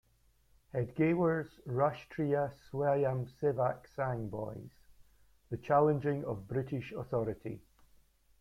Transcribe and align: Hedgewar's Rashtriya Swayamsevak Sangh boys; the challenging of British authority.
Hedgewar's 0.73 1.59
Rashtriya 1.67 2.53
Swayamsevak 2.55 3.87
Sangh 3.87 4.31
boys; 4.31 4.71
the 5.51 5.57
challenging 5.57 6.25
of 6.25 6.47
British 6.47 6.91
authority. 6.91 7.61